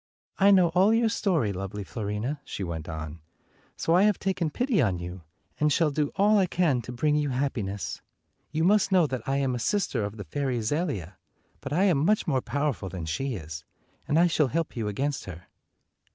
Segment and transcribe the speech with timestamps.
[0.39, 3.21] "I know all your story, lovely Fiorina," she went on,
[3.77, 5.21] "so I have taken pity on you,
[5.59, 8.01] and shall do all I can to bring you happiness.
[8.49, 11.17] You must know that I am a sister of the fairy Zelia,
[11.59, 13.63] but I am much more powerful than she is,
[14.07, 15.45] and I shall help you against her."